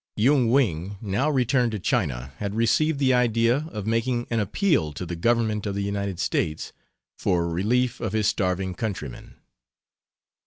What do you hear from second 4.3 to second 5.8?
an appeal to the Government of